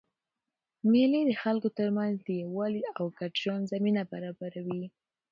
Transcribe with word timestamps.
مېلې 0.91 1.21
د 1.25 1.31
خلکو 1.43 1.69
ترمنځ 1.77 2.15
د 2.23 2.29
یووالي 2.41 2.81
او 2.97 3.05
ګډ 3.17 3.33
ژوند 3.43 3.69
زمینه 3.73 4.01
برابروي. 4.11 4.83